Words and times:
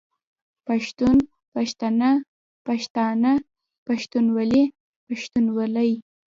پښتون، 0.67 1.17
پښتنه، 1.53 2.09
پښتانه، 2.65 3.31
پښتونولي، 3.87 4.63
پښتونولۍ 5.07 5.91